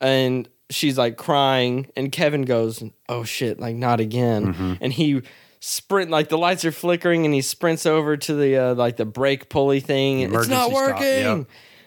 [0.00, 4.72] and she's like crying, and Kevin goes, "Oh shit, like not again!" Mm-hmm.
[4.80, 5.22] And he
[5.64, 9.04] sprint like the lights are flickering, and he sprints over to the uh, like the
[9.06, 10.22] brake pulley thing.
[10.24, 11.46] and It's not working, yep.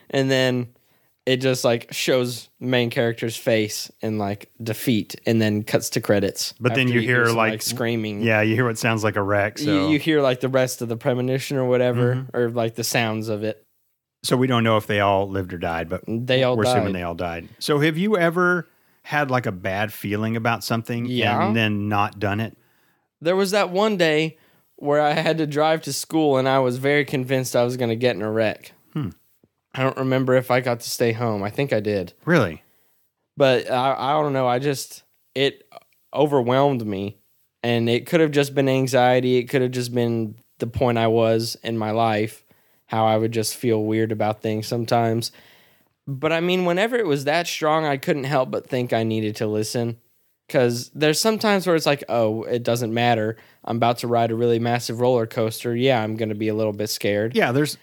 [0.10, 0.68] and then
[1.26, 6.54] it just like shows main character's face in like defeat, and then cuts to credits.
[6.60, 8.22] But then you hear, some, like, screaming.
[8.22, 9.58] yeah, you hear what sounds like a wreck.
[9.58, 12.38] So, You, you hear like the rest of the premonition or whatever, Mm-hmm.
[12.38, 13.62] or like the sounds of it.
[14.24, 16.94] so we don't know if they all lived or died, but They all we're assuming
[16.94, 17.50] they all died.
[17.60, 18.70] So have you ever
[19.04, 21.46] had like a bad feeling about something Yeah.
[21.48, 22.56] and then not done it?
[23.22, 24.38] There was that one day
[24.76, 27.90] where I had to drive to school and I was very convinced I was going
[27.90, 28.74] to get in a wreck.
[28.94, 29.10] Hmm.
[29.74, 31.44] I don't remember if I got to stay home.
[31.44, 32.14] I think I did.
[32.26, 32.64] Really?
[33.38, 34.48] But I, I don't know.
[34.48, 35.70] I just, it
[36.14, 37.18] overwhelmed me.
[37.64, 39.38] And it could have just been anxiety.
[39.38, 42.44] It could have just been the point I was in my life,
[42.86, 45.32] how I would just feel weird about things sometimes.
[46.08, 49.36] But I mean, whenever it was that strong, I couldn't help but think I needed
[49.38, 49.98] to listen.
[50.48, 53.36] Because there's sometimes where it's like, oh, it doesn't matter.
[53.64, 55.76] I'm about to ride a really massive roller coaster.
[55.76, 57.36] Yeah, I'm going to be a little bit scared.
[57.36, 57.78] Yeah, there's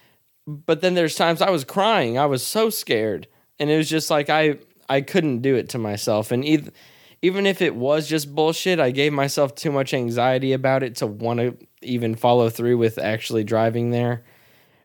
[0.47, 2.19] But then there's times I was crying.
[2.19, 3.27] I was so scared.
[3.59, 6.31] And it was just like I I couldn't do it to myself.
[6.31, 6.73] And even
[7.21, 11.07] even if it was just bullshit, I gave myself too much anxiety about it to
[11.07, 14.25] want to even follow through with actually driving there.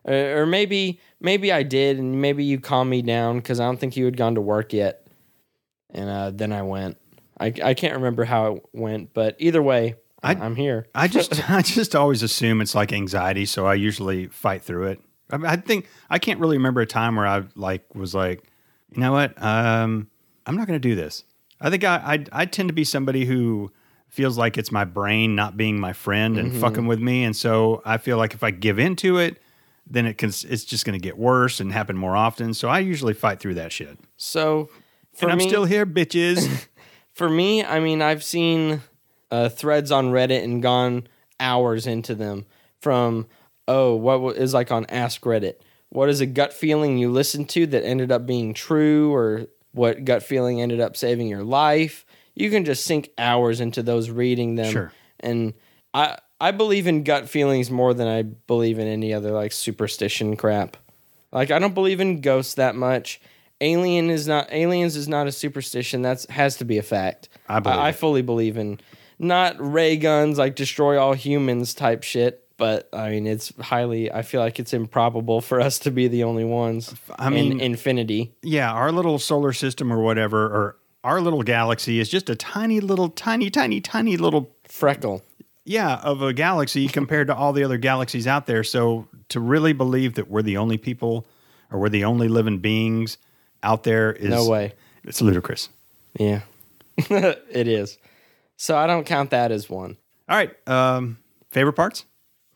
[0.04, 3.78] Or, or maybe maybe I did, and maybe you calmed me down because I don't
[3.78, 5.06] think you had gone to work yet.
[5.90, 6.96] And uh, then I went.
[7.40, 10.86] I, I can't remember how it went, but either way, I- I'm here.
[10.94, 15.00] I just I just always assume it's like anxiety, so I usually fight through it.
[15.30, 18.42] I, mean, I think I can't really remember a time where I like was like,
[18.90, 20.08] you know what, um,
[20.46, 21.24] I'm not going to do this.
[21.60, 21.96] I think I,
[22.32, 23.70] I I tend to be somebody who
[24.08, 27.82] feels like it's my brain not being my friend and fucking with me, and so
[27.84, 29.40] I feel like if I give into it,
[29.86, 32.54] then it can it's just going to get worse and happen more often.
[32.54, 33.98] So I usually fight through that shit.
[34.16, 34.70] So
[35.14, 36.66] for and I'm me, still here, bitches.
[37.18, 38.80] for me, I mean, I've seen
[39.32, 41.08] uh, threads on Reddit and gone
[41.40, 42.46] hours into them
[42.80, 43.26] from,
[43.66, 45.54] oh, what is like on Ask Reddit?
[45.88, 50.04] What is a gut feeling you listened to that ended up being true, or what
[50.04, 52.06] gut feeling ended up saving your life?
[52.36, 54.70] You can just sink hours into those reading them.
[54.70, 54.92] Sure.
[55.18, 55.54] And
[55.92, 60.36] I, I believe in gut feelings more than I believe in any other like superstition
[60.36, 60.76] crap.
[61.32, 63.20] Like I don't believe in ghosts that much.
[63.60, 66.02] Alien is not aliens is not a superstition.
[66.02, 67.28] That's has to be a fact.
[67.48, 67.94] I believe I, it.
[67.96, 68.78] fully believe in
[69.18, 72.44] not ray guns like destroy all humans type shit.
[72.56, 74.10] But I mean, it's highly.
[74.12, 76.94] I feel like it's improbable for us to be the only ones.
[77.18, 78.34] I mean- in infinity.
[78.42, 82.80] yeah, our little solar system or whatever, or our little galaxy is just a tiny
[82.80, 85.22] little, tiny, tiny, tiny little Freckle.
[85.64, 88.64] yeah of a galaxy compared to all the other galaxies out there.
[88.64, 91.26] So to really believe that we're the only people
[91.70, 93.18] or we're the only living beings
[93.62, 94.72] out there is No way.
[95.04, 95.68] It's ludicrous.
[96.18, 96.40] Yeah,
[96.96, 97.98] it is.
[98.56, 99.96] So I don't count that as one.
[100.28, 101.18] All right, um,
[101.50, 102.04] favorite parts?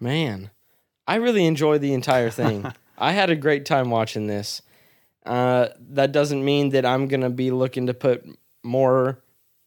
[0.01, 0.51] Man,
[1.07, 2.67] I really enjoyed the entire thing.
[2.99, 4.63] I had a great time watching this.
[5.25, 8.25] Uh, that doesn't mean that I'm gonna be looking to put
[8.65, 9.21] more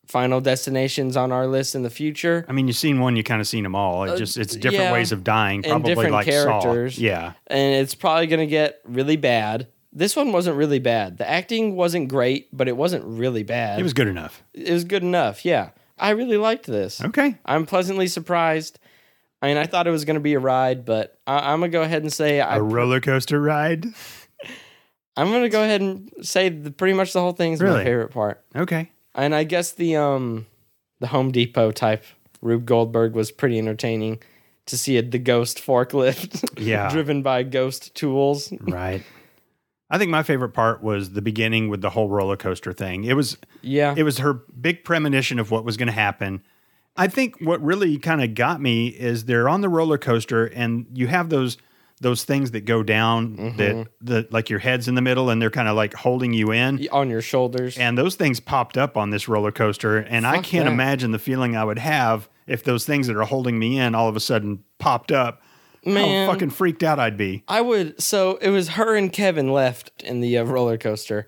[0.08, 2.45] Final Destinations on our list in the future.
[2.48, 4.04] I mean, you've seen one, you kind of seen them all.
[4.04, 4.93] It just it's different Uh, yeah.
[4.93, 6.95] ways of dying, And probably different like characters.
[6.95, 7.02] Saw.
[7.02, 9.67] Yeah, and it's probably going to get really bad.
[9.97, 11.17] This one wasn't really bad.
[11.17, 13.79] The acting wasn't great, but it wasn't really bad.
[13.79, 14.43] it was good enough.
[14.53, 15.45] it was good enough.
[15.45, 15.69] Yeah.
[15.97, 17.01] I really liked this.
[17.01, 18.77] Okay, I'm pleasantly surprised.
[19.41, 21.71] I mean, I thought it was going to be a ride, but I, I'm going
[21.71, 23.86] to go ahead and say I, a roller coaster ride.
[25.17, 27.84] I'm going to go ahead and say the, pretty much the whole thing is my
[27.84, 28.43] favorite part.
[28.55, 30.45] Okay, And I guess the um
[30.99, 32.03] the Home Depot type
[32.41, 34.19] Rube Goldberg was pretty entertaining
[34.65, 36.89] to see it, the ghost forklift Yeah.
[36.91, 38.51] driven by ghost tools.
[38.62, 39.03] right.
[39.89, 43.04] I think my favorite part was the beginning with the whole roller coaster thing.
[43.04, 43.93] It was Yeah.
[43.95, 46.41] it was her big premonition of what was going to happen.
[46.98, 50.86] I think what really kind of got me is they're on the roller coaster and
[50.93, 51.58] you have those
[52.02, 53.58] those things that go down Mm-hmm.
[53.58, 56.52] that the like your head's in the middle and they're kind of like holding you
[56.52, 56.88] in.
[56.91, 57.78] on your shoulders.
[57.78, 60.74] And those things popped up on this roller coaster and I can't that.
[60.74, 64.10] imagine the feeling I would have if those things that are holding me in all
[64.10, 65.41] of a sudden popped up.
[65.86, 66.28] Man.
[66.28, 67.43] How fucking freaked out I'd be.
[67.48, 68.02] I would.
[68.02, 71.28] So it was her and Kevin left in the uh, roller coaster,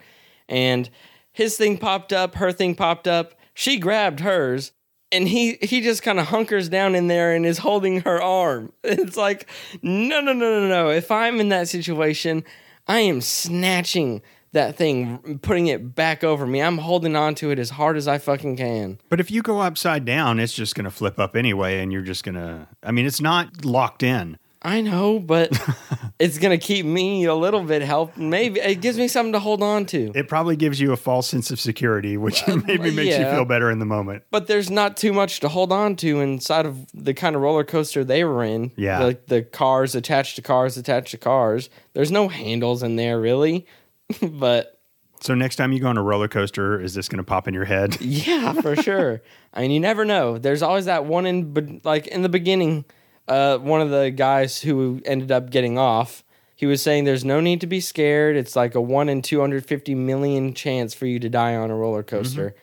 [0.49, 0.89] and
[1.31, 3.35] his thing popped up, her thing popped up.
[3.53, 4.71] She grabbed hers,
[5.11, 8.73] and he he just kind of hunkers down in there and is holding her arm.
[8.83, 9.47] It's like,
[9.81, 10.89] no, no, no, no, no.
[10.89, 12.43] If I'm in that situation,
[12.87, 14.21] I am snatching
[14.53, 16.61] that thing, putting it back over me.
[16.61, 18.99] I'm holding on to it as hard as I fucking can.
[19.09, 22.01] But if you go upside down, it's just going to flip up anyway and you're
[22.01, 24.37] just going to I mean, it's not locked in.
[24.67, 25.57] I know, but
[26.19, 28.17] it's gonna keep me a little bit help.
[28.17, 30.11] Maybe it gives me something to hold on to.
[30.13, 33.45] It probably gives you a false sense of security, which uh, maybe makes you feel
[33.45, 34.23] better in the moment.
[34.29, 37.63] but there's not too much to hold on to inside of the kind of roller
[37.63, 38.71] coaster they were in.
[38.75, 38.99] Yeah.
[38.99, 41.69] Like the cars attached to cars attached to cars.
[41.93, 43.65] There's no handles in there really.
[44.21, 44.79] but
[45.21, 47.53] So next time you go on a roller coaster, is this going to pop in
[47.53, 48.01] your head?
[48.01, 49.21] yeah, for sure.
[49.53, 50.37] I mean, you never know.
[50.37, 52.83] There's always that one in like in the beginning,
[53.27, 56.23] uh one of the guys who ended up getting off,
[56.55, 58.35] he was saying there's no need to be scared.
[58.35, 62.03] It's like a 1 in 250 million chance for you to die on a roller
[62.03, 62.55] coaster.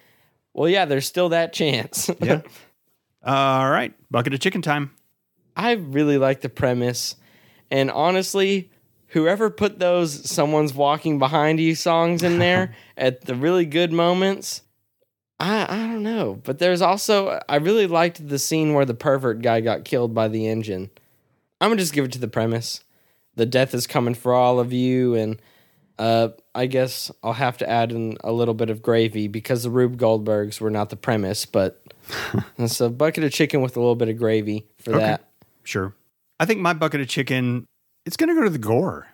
[0.53, 2.11] Well, yeah, there's still that chance.
[2.21, 2.43] Yeah.
[3.27, 4.91] All right, bucket of chicken time.
[5.57, 7.17] I really like the premise.
[7.71, 8.71] And honestly,
[9.09, 14.63] whoever put those someone's walking behind you songs in there at the really good moments,
[15.41, 16.41] I I don't know.
[16.43, 20.29] But there's also I really liked the scene where the pervert guy got killed by
[20.29, 20.91] the engine.
[21.61, 22.83] I'm gonna just give it to the premise.
[23.37, 25.43] The death is coming for all of you, and
[25.99, 29.71] uh, I guess I'll have to add in a little bit of gravy because the
[29.71, 31.83] Rube Goldbergs were not the premise, but
[32.59, 34.99] it's a bucket of chicken with a little bit of gravy for Okay.
[35.01, 35.29] that.
[35.65, 35.95] Sure.
[36.39, 37.65] I think my bucket of chicken,
[38.07, 39.09] it's to go to the gore.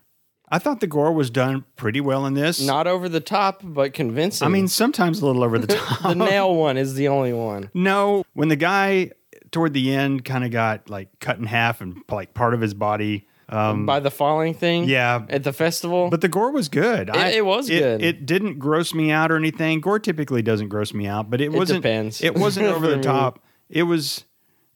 [0.51, 2.61] I thought the gore was done pretty well in this.
[2.61, 4.45] Not over the top, but convincing.
[4.45, 6.03] I mean, sometimes a little over the top.
[6.03, 7.71] the nail one is the only one.
[7.73, 9.13] No, when the guy
[9.53, 12.75] toward the end kind of got like cut in half and like part of his
[12.75, 13.27] body.
[13.49, 14.85] Um, By the falling thing?
[14.85, 16.09] yeah, At the festival?
[16.09, 17.09] but the gore was good.
[17.09, 18.01] It, it was good.
[18.01, 19.81] It didn't gross me out or anything.
[19.81, 21.83] Gore typically doesn't gross me out, but it, wasn't.
[21.83, 22.23] depends.
[22.23, 23.41] It wasn't over the top.
[23.69, 24.25] It was.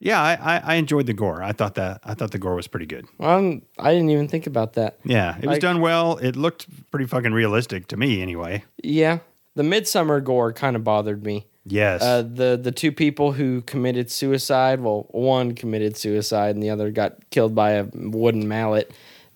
[0.05, 1.43] Yeah, I, I, I enjoyed the gore.
[1.43, 3.07] I thought that I thought the gore was pretty good.
[3.19, 4.99] Um, I didn't even think about that.
[5.05, 6.19] Yeah, it was done well.
[6.19, 8.65] It looked pretty fucking realistic to me, anyway.
[8.83, 9.19] Yeah.
[9.57, 11.47] The midsummer gore kind of bothered me.
[11.65, 12.03] Yes.
[12.03, 16.91] Uh, the the two people who committed suicide, well, one committed suicide and the other
[16.91, 18.93] got killed by a wooden mallet.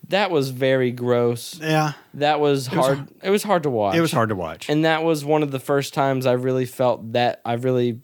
[0.09, 1.59] that was very gross.
[1.61, 3.09] Yeah, That was hard.
[3.23, 3.97] it was hard to watch.
[3.97, 4.69] it was hard to watch.
[4.69, 8.01] and that was one of the first times I really felt that I've really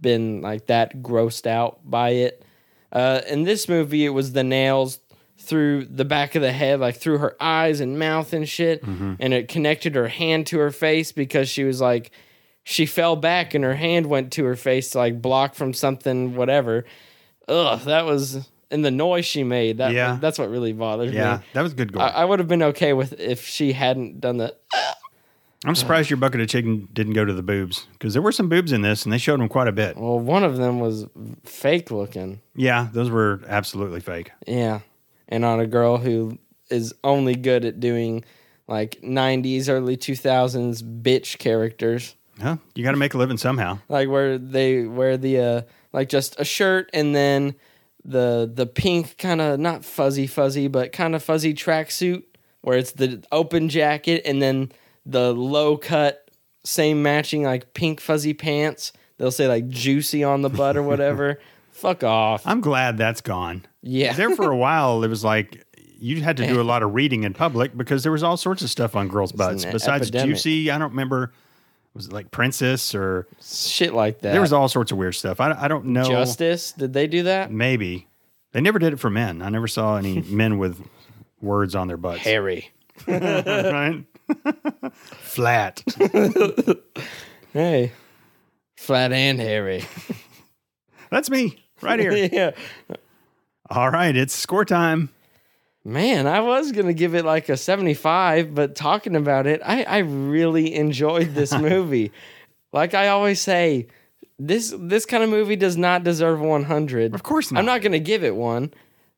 [0.00, 2.44] been like that grossed out by it.
[2.92, 4.98] Uh, in this movie, it was the nails
[5.38, 9.32] through the back of the head, like through her eyes and mouth and shit, and
[9.32, 12.10] it connected her hand to her face because she was like,
[12.62, 16.36] she fell back and her hand went to her face to like block from something,
[16.36, 16.84] whatever.
[17.48, 19.78] Ugh, that was and the noise she made.
[19.78, 20.18] That Yeah.
[20.20, 21.18] that's what really bothered yeah, me.
[21.20, 22.02] Yeah, that was good gore.
[22.02, 24.54] I, I would have been okay with if she hadn't done the
[25.64, 28.48] I'm surprised your bucket of chicken didn't go to the boobs because there were some
[28.48, 29.96] boobs in this, and they showed them quite a bit.
[29.96, 31.06] Well, one of them was
[31.44, 32.40] fake looking.
[32.54, 34.30] Yeah, those were absolutely fake.
[34.46, 34.80] Yeah.
[35.28, 36.38] And on a girl who
[36.70, 38.24] is only good at doing
[38.68, 42.14] like 90s, early 2000s bitch characters.
[42.40, 42.56] Huh?
[42.74, 43.80] You got to make a living somehow.
[43.88, 47.54] Like where they wear the, uh, like just a shirt and then
[48.02, 52.22] the, the pink kind of not fuzzy, fuzzy, but kind of fuzzy tracksuit
[52.62, 54.72] where it's the open jacket and then
[55.06, 56.30] the low cut,
[56.64, 58.92] same matching like pink fuzzy pants.
[59.18, 61.38] They'll say like juicy on the butt or whatever.
[61.72, 62.46] Fuck off.
[62.46, 63.64] I'm glad that's gone.
[63.82, 64.12] Yeah.
[64.12, 65.64] There for a while, it was like
[65.98, 68.62] you had to do a lot of reading in public because there was all sorts
[68.62, 69.64] of stuff on girls' butts.
[69.64, 70.34] Besides epidemic.
[70.36, 71.32] Juicy, I don't remember.
[71.94, 74.32] Was it like Princess or Shit like that.
[74.32, 75.40] there was all sorts of weird stuff.
[75.40, 76.04] I, I don't know.
[76.04, 76.72] Justice.
[76.72, 77.50] Did they do that?
[77.50, 78.06] Maybe
[78.52, 79.42] they never did it for men.
[79.42, 80.80] I never saw any men with
[81.40, 82.20] words on their butts.
[82.22, 82.70] Harry.
[83.06, 84.04] right?
[84.92, 85.82] Flat.
[87.52, 87.90] Hey.
[88.76, 89.82] Flat and hairy.
[91.10, 92.28] That's me right here.
[92.32, 92.50] yeah.
[93.68, 95.10] All right, it's score time.
[95.84, 99.98] Man, I was gonna give it like a 75, but talking about it, I, I
[99.98, 102.12] really enjoyed this movie.
[102.72, 103.88] like I always say,
[104.38, 107.14] this this kind of movie does not deserve 100.
[107.16, 107.58] Of course not.
[107.58, 108.72] I'm not gonna give it one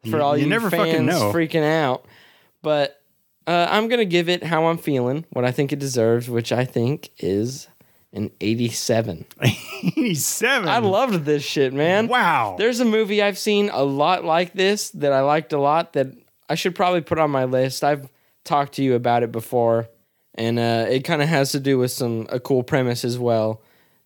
[0.04, 1.32] for You- all you you, never fans fucking know.
[1.34, 2.06] freaking out.
[2.62, 2.98] But
[3.46, 6.64] uh, I'm gonna give it how I'm feeling, what I think it deserves, which I
[6.64, 7.68] think is
[8.12, 9.24] an 87.
[9.42, 10.68] 87.
[10.68, 12.08] I loved this shit, man.
[12.08, 12.56] Wow.
[12.58, 16.08] There's a movie I've seen a lot like this that I liked a lot that
[16.48, 17.82] I should probably put on my list.
[17.82, 18.08] I've
[18.44, 19.88] talked to you about it before,
[20.34, 23.62] and uh, it kind of has to do with some a cool premise as well.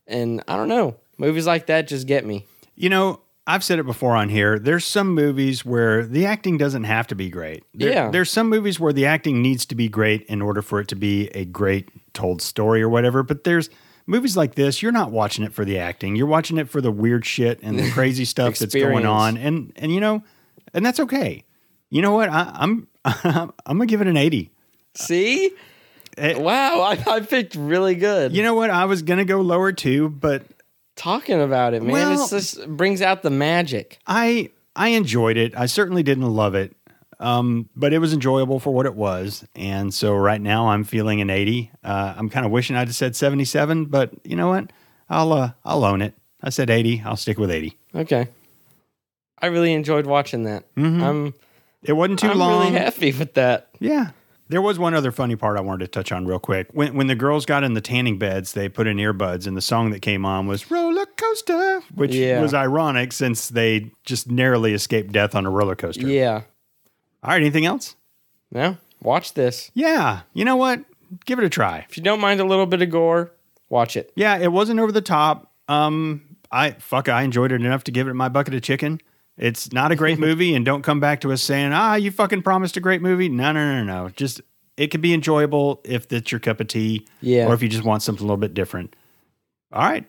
[0.06, 2.46] And I don't know, movies like that just get me.
[2.76, 4.58] You know, I've said it before on here.
[4.58, 7.62] There's some movies where the acting doesn't have to be great.
[7.74, 8.10] There- Yeah.
[8.10, 10.96] There's some movies where the acting needs to be great in order for it to
[10.96, 13.22] be a great told story or whatever.
[13.22, 13.70] But there's
[14.06, 16.16] movies like this, you're not watching it for the acting.
[16.16, 19.36] You're watching it for the weird shit and the crazy stuff that's going on.
[19.36, 20.24] And and you know,
[20.74, 21.44] and that's okay.
[21.90, 22.28] You know what?
[22.28, 24.50] I, I'm I'm gonna give it an 80.
[24.96, 25.52] See,
[26.18, 28.34] Eh, wow, I, I picked really good.
[28.34, 28.70] You know what?
[28.70, 30.42] I was gonna go lower too, but
[30.96, 33.98] Talking about it, man, Well- just brings out the magic.
[34.06, 35.54] I I enjoyed it.
[35.56, 36.74] I certainly didn't love it,
[37.20, 39.44] um, but it was enjoyable for what it was.
[39.54, 41.70] And so right now I'm feeling an 80.
[41.84, 44.70] Uh, I'm kind of wishing I'd have said 77, but you know what?
[45.08, 46.14] I'll uh, I'll own it.
[46.42, 47.02] I said 80.
[47.04, 47.76] I'll stick with 80.
[47.94, 48.28] Okay,
[49.40, 50.64] I really enjoyed watching that.
[50.76, 51.34] I'm
[51.82, 52.26] It wasn't Mm-hmm.
[52.26, 52.60] too I'm long.
[52.72, 53.68] really happy with that.
[53.80, 54.10] Yeah.
[54.48, 56.68] There was one other funny part I wanted to touch on real quick.
[56.72, 59.60] When when the girls got in the tanning beds, they put in earbuds, and the
[59.60, 62.40] song that came on was "Roller Coaster," which Yeah.
[62.40, 66.06] was ironic since they just narrowly escaped death on a roller coaster.
[66.06, 66.42] Yeah.
[67.24, 67.40] All right.
[67.40, 67.96] Anything else?
[68.52, 69.70] Now watch this.
[69.74, 70.20] Yeah.
[70.32, 70.80] You know what?
[71.24, 71.84] Give it a try.
[71.88, 73.32] If you don't mind a little bit of gore,
[73.68, 74.12] watch it.
[74.16, 75.52] Yeah, it wasn't over the top.
[75.68, 79.00] Um, I fuck, I enjoyed it enough to give it my bucket of chicken.
[79.38, 82.42] It's not a great movie, and don't come back to us saying, "Ah, you fucking
[82.42, 84.08] promised a great movie." No, no, no, no.
[84.10, 84.40] Just
[84.76, 87.46] it could be enjoyable if that's your cup of tea, Yeah.
[87.46, 88.94] or if you just want something a little bit different.
[89.72, 90.04] All right.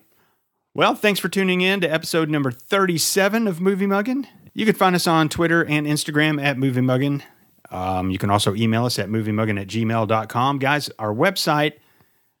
[0.74, 4.26] Well, thanks for tuning in to episode number thirty-seven of Movie Muggin.
[4.54, 7.22] You can find us on Twitter and Instagram at Movie Muggin.
[7.70, 10.58] Um, you can also email us at moviemuggin at gmail.com.
[10.58, 11.74] Guys, our website,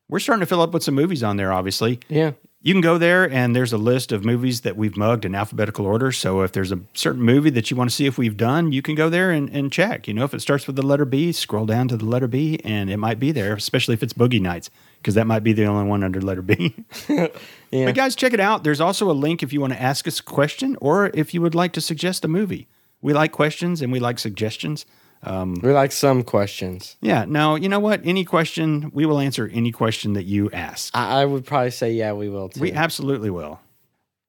[0.08, 2.00] we're starting to fill up with some movies on there, obviously.
[2.08, 2.32] Yeah.
[2.68, 5.86] You can go there and there's a list of movies that we've mugged in alphabetical
[5.86, 6.12] order.
[6.12, 8.82] So if there's a certain movie that you want to see if we've done, you
[8.82, 10.06] can go there and, and check.
[10.06, 12.60] You know, if it starts with the letter B, scroll down to the letter B
[12.64, 15.64] and it might be there, especially if it's Boogie Nights, because that might be the
[15.64, 16.76] only one under letter B.
[17.70, 17.84] Yeah.
[17.84, 18.64] But guys, check it out.
[18.64, 21.42] There's also a link if you want to ask us a question or if you
[21.42, 22.66] would like to suggest a movie.
[23.02, 24.86] We like questions and we like suggestions.
[25.24, 26.96] We like some questions.
[27.00, 27.24] Yeah.
[27.26, 28.00] Now, you know what?
[28.04, 30.96] Any question, we will answer any question that you ask.
[30.96, 32.60] I, I would probably say, yeah, we will too.
[32.60, 33.60] We absolutely will.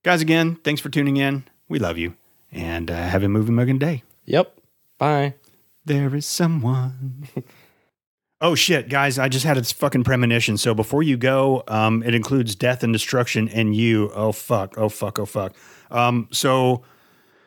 [0.03, 1.43] Guys, again, thanks for tuning in.
[1.67, 2.15] We love you.
[2.51, 4.03] And uh, have a movie mugging day.
[4.25, 4.55] yep.
[4.97, 5.35] Bye.
[5.85, 7.27] There is someone.
[8.41, 9.17] oh, shit, guys.
[9.17, 10.57] I just had this fucking premonition.
[10.57, 14.11] So before you go, um, it includes death and destruction and you.
[14.13, 14.77] Oh, fuck.
[14.77, 15.19] Oh, fuck.
[15.19, 15.55] Oh, fuck.
[15.89, 16.83] Um, so,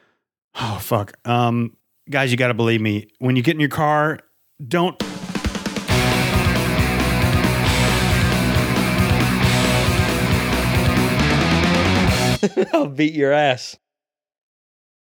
[0.55, 1.19] oh, fuck.
[1.27, 1.77] Um,
[2.13, 3.09] guys, you got to believe me.
[3.19, 4.21] When you get in your car,
[4.69, 5.03] don't
[12.73, 13.77] I'll beat your ass.